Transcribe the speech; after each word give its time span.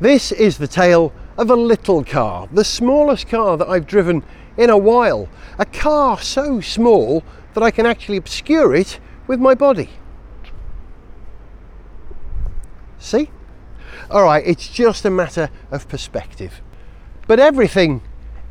This 0.00 0.32
is 0.32 0.58
the 0.58 0.68
tale 0.68 1.12
of 1.38 1.50
a 1.50 1.56
little 1.56 2.04
car, 2.04 2.48
the 2.52 2.64
smallest 2.64 3.28
car 3.28 3.56
that 3.56 3.68
I've 3.68 3.86
driven 3.86 4.24
in 4.56 4.70
a 4.70 4.78
while. 4.78 5.28
A 5.58 5.64
car 5.64 6.20
so 6.20 6.60
small 6.60 7.22
that 7.54 7.62
I 7.62 7.70
can 7.70 7.86
actually 7.86 8.16
obscure 8.16 8.74
it 8.74 8.98
with 9.26 9.40
my 9.40 9.54
body. 9.54 9.90
See? 12.98 13.30
Alright, 14.10 14.44
it's 14.46 14.68
just 14.68 15.04
a 15.04 15.10
matter 15.10 15.48
of 15.70 15.88
perspective. 15.88 16.60
But 17.26 17.38
everything 17.38 18.02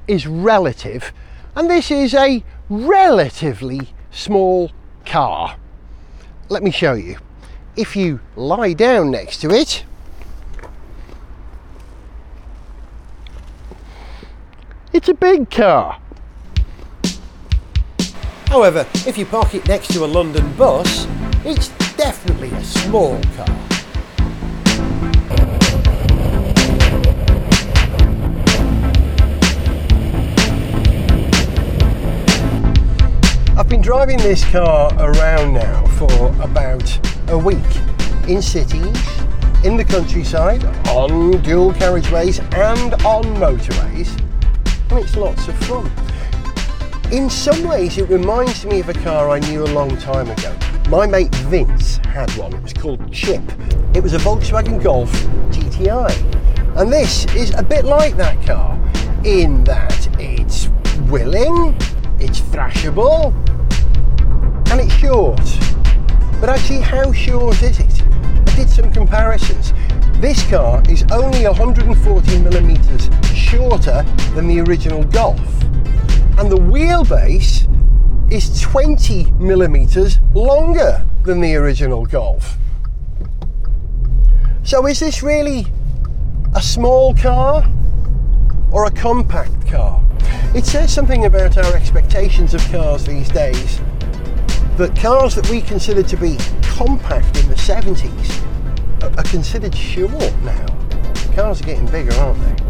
is 0.07 0.25
relative, 0.25 1.13
and 1.55 1.69
this 1.69 1.91
is 1.91 2.13
a 2.13 2.43
relatively 2.69 3.89
small 4.11 4.71
car. 5.05 5.57
Let 6.49 6.63
me 6.63 6.71
show 6.71 6.93
you. 6.93 7.17
If 7.75 7.95
you 7.95 8.19
lie 8.35 8.73
down 8.73 9.11
next 9.11 9.41
to 9.41 9.49
it, 9.51 9.85
it's 15.03 15.09
a 15.09 15.13
big 15.13 15.49
car. 15.49 15.99
However, 18.47 18.87
if 19.05 19.17
you 19.17 19.25
park 19.25 19.53
it 19.53 19.67
next 19.67 19.91
to 19.91 20.05
a 20.05 20.07
London 20.07 20.49
bus, 20.55 21.05
it's 21.43 21.67
definitely 21.97 22.49
a 22.51 22.63
small 22.63 23.19
car. 23.35 23.45
I've 33.57 33.67
been 33.67 33.81
driving 33.81 34.19
this 34.19 34.49
car 34.51 34.89
around 34.99 35.55
now 35.55 35.85
for 35.97 36.27
about 36.41 37.29
a 37.29 37.37
week 37.37 37.57
in 38.29 38.41
cities, 38.41 38.97
in 39.65 39.75
the 39.75 39.85
countryside, 39.85 40.63
on 40.87 41.41
dual 41.41 41.73
carriageways 41.73 42.39
and 42.53 42.93
on 43.03 43.25
motorways, 43.35 44.17
and 44.93 45.03
it's 45.03 45.15
lots 45.15 45.47
of 45.47 45.55
fun. 45.65 45.91
In 47.11 47.27
some 47.27 47.63
ways, 47.63 47.97
it 47.97 48.07
reminds 48.09 48.63
me 48.63 48.79
of 48.79 48.89
a 48.89 48.93
car 48.93 49.31
I 49.31 49.39
knew 49.39 49.63
a 49.63 49.71
long 49.73 49.97
time 49.97 50.29
ago. 50.29 50.55
My 50.87 51.07
mate 51.07 51.33
Vince 51.49 51.97
had 51.97 52.29
one. 52.37 52.53
It 52.53 52.61
was 52.61 52.73
called 52.73 53.11
Chip. 53.11 53.41
It 53.95 54.03
was 54.03 54.13
a 54.13 54.19
Volkswagen 54.19 54.83
Golf 54.83 55.11
GTI. 55.49 56.11
And 56.77 56.93
this 56.93 57.25
is 57.33 57.55
a 57.55 57.63
bit 57.63 57.85
like 57.85 58.17
that 58.17 58.45
car 58.45 58.79
in 59.25 59.63
that 59.63 60.07
it's 60.19 60.69
willing, 61.09 61.75
it's 62.19 62.41
thrashable, 62.41 63.33
and 64.69 64.79
it's 64.79 64.93
short. 64.93 65.41
But 66.39 66.49
actually, 66.49 66.81
how 66.81 67.11
short 67.13 67.63
is 67.63 67.79
it? 67.79 68.03
I 68.03 68.55
did 68.55 68.69
some 68.69 68.91
comparisons. 68.93 69.73
This 70.19 70.47
car 70.51 70.83
is 70.87 71.03
only 71.11 71.47
140 71.47 72.39
millimeters 72.39 73.09
shorter 73.53 74.01
than 74.33 74.47
the 74.47 74.59
original 74.61 75.03
Golf 75.03 75.39
and 76.39 76.51
the 76.51 76.57
wheelbase 76.57 77.69
is 78.33 78.59
20 78.61 79.31
millimeters 79.33 80.17
longer 80.33 81.05
than 81.23 81.39
the 81.39 81.55
original 81.55 82.03
Golf. 82.07 82.57
So 84.63 84.87
is 84.87 84.99
this 84.99 85.21
really 85.21 85.67
a 86.55 86.61
small 86.63 87.13
car 87.13 87.63
or 88.71 88.85
a 88.85 88.91
compact 88.91 89.67
car? 89.67 90.03
It 90.55 90.65
says 90.65 90.91
something 90.91 91.25
about 91.25 91.55
our 91.57 91.75
expectations 91.75 92.55
of 92.55 92.61
cars 92.71 93.05
these 93.05 93.29
days 93.29 93.79
that 94.77 94.95
cars 94.95 95.35
that 95.35 95.47
we 95.51 95.61
considered 95.61 96.07
to 96.07 96.17
be 96.17 96.37
compact 96.63 97.37
in 97.37 97.47
the 97.49 97.55
70s 97.55 98.41
are 99.15 99.23
considered 99.23 99.75
short 99.75 100.33
now. 100.41 100.65
Cars 101.35 101.61
are 101.61 101.65
getting 101.65 101.85
bigger, 101.85 102.13
aren't 102.13 102.39
they? 102.57 102.62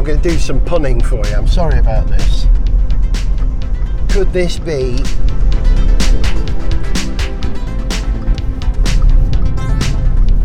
I'm 0.00 0.06
going 0.06 0.18
to 0.18 0.28
do 0.30 0.38
some 0.38 0.64
punning 0.64 0.98
for 0.98 1.16
you. 1.26 1.34
I'm 1.34 1.46
sorry 1.46 1.78
about 1.78 2.06
this. 2.06 2.46
Could 4.08 4.32
this 4.32 4.58
be 4.58 4.96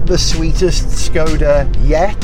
the 0.08 0.18
sweetest 0.18 0.88
Skoda 0.88 1.74
yet? 1.88 2.18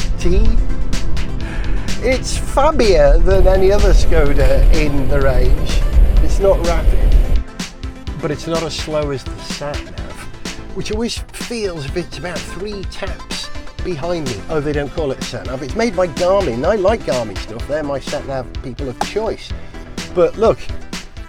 It's 2.03 2.37
fabbier 2.37 3.23
than 3.23 3.47
any 3.47 3.71
other 3.71 3.93
Skoda 3.93 4.69
in 4.73 5.07
the 5.07 5.21
range. 5.21 5.79
It's 6.25 6.39
not 6.39 6.59
rapid, 6.67 7.45
but 8.21 8.31
it's 8.31 8.45
not 8.45 8.61
as 8.61 8.75
slow 8.75 9.11
as 9.11 9.23
the 9.23 9.37
sat 9.37 9.81
nav, 9.85 10.75
which 10.75 10.91
always 10.91 11.19
feels 11.31 11.85
if 11.85 11.95
it's 11.95 12.17
about 12.17 12.39
three 12.39 12.83
taps 12.91 13.40
behind 13.83 14.25
me. 14.27 14.35
Oh, 14.49 14.59
they 14.59 14.73
don't 14.73 14.91
call 14.91 15.11
it 15.11 15.19
a 15.19 15.23
sat 15.23 15.47
nav. 15.47 15.61
It's 15.63 15.75
made 15.75 15.95
by 15.95 16.07
Garmin. 16.07 16.65
I 16.65 16.75
like 16.75 17.01
Garmin 17.01 17.37
stuff. 17.37 17.67
They're 17.67 17.83
my 17.83 17.99
sat 17.99 18.25
nav 18.27 18.51
people 18.63 18.89
of 18.89 18.99
choice. 19.01 19.51
But 20.13 20.37
look, 20.37 20.59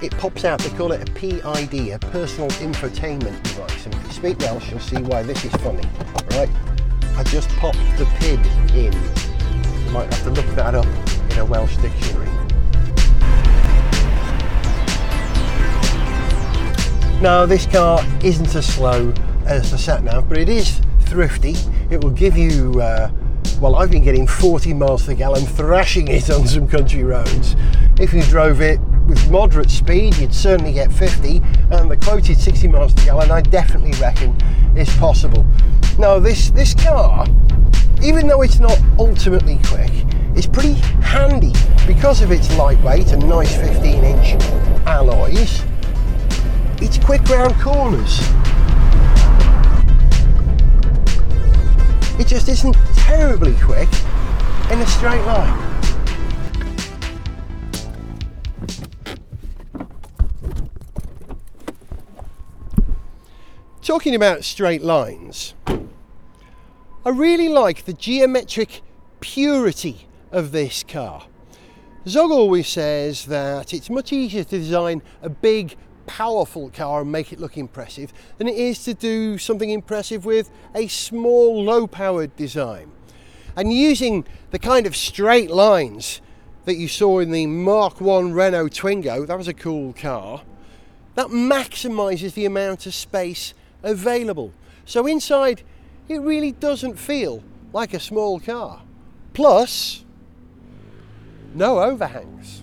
it 0.02 0.16
pops 0.18 0.44
out. 0.44 0.60
They 0.60 0.70
call 0.70 0.92
it 0.92 1.08
a 1.08 1.12
PID, 1.12 1.92
a 1.92 1.98
personal 1.98 2.48
infotainment 2.50 3.42
device. 3.42 3.86
And 3.86 3.94
if 3.94 4.06
you 4.06 4.12
speak 4.12 4.38
Welsh, 4.40 4.70
you'll 4.70 4.80
see 4.80 5.00
why 5.02 5.22
this 5.22 5.44
is 5.44 5.52
funny. 5.56 5.88
Right? 6.32 6.50
I 7.16 7.24
just 7.24 7.48
popped 7.56 7.78
the 7.98 8.06
PID 8.18 8.44
in. 8.76 8.92
You 9.84 9.90
might 9.92 10.12
have 10.12 10.22
to 10.24 10.30
look 10.30 10.46
that 10.56 10.74
up 10.74 10.86
in 11.30 11.38
a 11.38 11.44
Welsh 11.44 11.76
dictionary. 11.76 12.28
Now, 17.20 17.46
this 17.46 17.66
car 17.66 18.04
isn't 18.24 18.52
as 18.56 18.66
slow 18.66 19.14
as 19.46 19.70
the 19.70 19.78
sat 19.78 20.02
nav, 20.02 20.28
but 20.28 20.38
it 20.38 20.48
is 20.48 20.80
thrifty. 21.12 21.54
It 21.90 22.02
will 22.02 22.10
give 22.10 22.38
you, 22.38 22.80
uh, 22.80 23.10
well, 23.60 23.76
I've 23.76 23.90
been 23.90 24.02
getting 24.02 24.26
40 24.26 24.72
miles 24.72 25.04
per 25.04 25.12
gallon 25.12 25.44
thrashing 25.44 26.08
it 26.08 26.30
on 26.30 26.46
some 26.46 26.66
country 26.66 27.04
roads. 27.04 27.54
If 28.00 28.14
you 28.14 28.22
drove 28.22 28.62
it 28.62 28.80
with 29.06 29.30
moderate 29.30 29.68
speed, 29.68 30.16
you'd 30.16 30.32
certainly 30.32 30.72
get 30.72 30.90
50, 30.90 31.42
and 31.70 31.90
the 31.90 31.98
quoted 31.98 32.38
60 32.38 32.66
miles 32.68 32.94
per 32.94 33.04
gallon, 33.04 33.30
I 33.30 33.42
definitely 33.42 33.92
reckon 34.00 34.34
is 34.74 34.88
possible. 34.96 35.44
Now, 35.98 36.18
this, 36.18 36.48
this 36.50 36.72
car, 36.72 37.26
even 38.02 38.26
though 38.26 38.40
it's 38.40 38.58
not 38.58 38.80
ultimately 38.98 39.60
quick, 39.66 39.92
it's 40.34 40.46
pretty 40.46 40.72
handy 41.02 41.52
because 41.86 42.22
of 42.22 42.32
its 42.32 42.56
lightweight 42.56 43.12
and 43.12 43.28
nice 43.28 43.54
15 43.54 44.02
inch 44.02 44.42
alloys. 44.86 45.62
It's 46.80 46.96
quick 46.96 47.22
round 47.28 47.54
corners 47.60 48.26
It 52.22 52.28
just 52.28 52.48
isn't 52.48 52.76
terribly 52.94 53.52
quick 53.54 53.88
in 54.70 54.78
a 54.78 54.86
straight 54.86 55.24
line. 55.24 55.58
Talking 63.82 64.14
about 64.14 64.44
straight 64.44 64.82
lines, 64.82 65.54
I 65.66 67.08
really 67.08 67.48
like 67.48 67.86
the 67.86 67.92
geometric 67.92 68.82
purity 69.18 70.06
of 70.30 70.52
this 70.52 70.84
car. 70.84 71.26
Zog 72.06 72.30
always 72.30 72.68
says 72.68 73.26
that 73.26 73.74
it's 73.74 73.90
much 73.90 74.12
easier 74.12 74.44
to 74.44 74.58
design 74.58 75.02
a 75.22 75.28
big 75.28 75.74
powerful 76.06 76.70
car 76.70 77.02
and 77.02 77.12
make 77.12 77.32
it 77.32 77.40
look 77.40 77.56
impressive 77.56 78.12
than 78.38 78.48
it 78.48 78.56
is 78.56 78.84
to 78.84 78.94
do 78.94 79.38
something 79.38 79.70
impressive 79.70 80.24
with 80.24 80.50
a 80.74 80.86
small 80.88 81.62
low 81.62 81.86
powered 81.86 82.34
design. 82.36 82.90
And 83.56 83.72
using 83.72 84.24
the 84.50 84.58
kind 84.58 84.86
of 84.86 84.96
straight 84.96 85.50
lines 85.50 86.20
that 86.64 86.76
you 86.76 86.88
saw 86.88 87.18
in 87.18 87.30
the 87.30 87.46
Mark 87.46 88.00
1 88.00 88.32
Renault 88.32 88.68
Twingo, 88.68 89.26
that 89.26 89.36
was 89.36 89.48
a 89.48 89.54
cool 89.54 89.92
car, 89.92 90.42
that 91.14 91.28
maximizes 91.28 92.34
the 92.34 92.46
amount 92.46 92.86
of 92.86 92.94
space 92.94 93.52
available. 93.82 94.52
So 94.84 95.06
inside, 95.06 95.62
it 96.08 96.20
really 96.20 96.52
doesn't 96.52 96.98
feel 96.98 97.42
like 97.72 97.94
a 97.94 98.00
small 98.00 98.40
car. 98.40 98.82
Plus, 99.34 100.04
no 101.54 101.80
overhangs. 101.80 102.62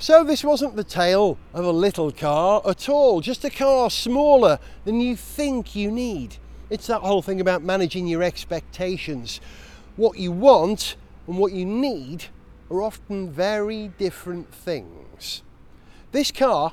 So 0.00 0.24
this 0.24 0.42
wasn't 0.42 0.76
the 0.76 0.82
tale 0.82 1.36
of 1.52 1.66
a 1.66 1.70
little 1.70 2.10
car 2.10 2.62
at 2.66 2.88
all, 2.88 3.20
just 3.20 3.44
a 3.44 3.50
car 3.50 3.90
smaller 3.90 4.58
than 4.86 4.98
you 4.98 5.14
think 5.14 5.76
you 5.76 5.90
need. 5.90 6.38
It's 6.70 6.86
that 6.86 7.02
whole 7.02 7.20
thing 7.20 7.38
about 7.38 7.62
managing 7.62 8.06
your 8.06 8.22
expectations. 8.22 9.42
What 9.96 10.16
you 10.16 10.32
want 10.32 10.96
and 11.26 11.36
what 11.36 11.52
you 11.52 11.66
need 11.66 12.24
are 12.70 12.80
often 12.80 13.30
very 13.30 13.88
different 13.98 14.54
things. 14.54 15.42
This 16.12 16.30
car 16.30 16.72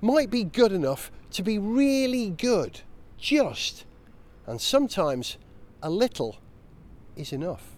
might 0.00 0.30
be 0.30 0.42
good 0.42 0.72
enough 0.72 1.12
to 1.32 1.42
be 1.42 1.58
really 1.58 2.30
good, 2.30 2.80
just, 3.18 3.84
and 4.46 4.58
sometimes 4.58 5.36
a 5.82 5.90
little 5.90 6.38
is 7.14 7.30
enough. 7.30 7.73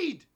need. 0.00 0.26